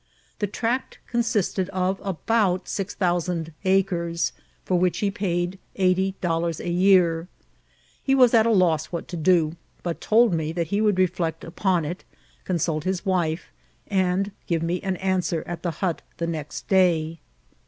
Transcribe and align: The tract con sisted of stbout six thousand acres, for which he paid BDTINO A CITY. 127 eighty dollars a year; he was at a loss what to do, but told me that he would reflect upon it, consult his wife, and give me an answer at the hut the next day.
The 0.39 0.47
tract 0.47 0.97
con 1.05 1.21
sisted 1.21 1.69
of 1.69 1.99
stbout 1.99 2.67
six 2.67 2.95
thousand 2.95 3.53
acres, 3.65 4.33
for 4.65 4.79
which 4.79 4.97
he 4.97 5.11
paid 5.11 5.59
BDTINO 5.75 5.75
A 5.75 5.77
CITY. 5.77 5.85
127 5.85 5.87
eighty 5.87 6.15
dollars 6.21 6.59
a 6.59 6.73
year; 6.73 7.27
he 8.01 8.15
was 8.15 8.33
at 8.33 8.47
a 8.47 8.49
loss 8.49 8.87
what 8.87 9.07
to 9.09 9.15
do, 9.15 9.55
but 9.83 10.01
told 10.01 10.33
me 10.33 10.51
that 10.53 10.69
he 10.69 10.81
would 10.81 10.97
reflect 10.97 11.43
upon 11.43 11.85
it, 11.85 12.03
consult 12.45 12.83
his 12.83 13.05
wife, 13.05 13.51
and 13.85 14.31
give 14.47 14.63
me 14.63 14.81
an 14.81 14.95
answer 14.97 15.43
at 15.45 15.61
the 15.61 15.69
hut 15.69 16.01
the 16.17 16.25
next 16.25 16.67
day. 16.67 17.19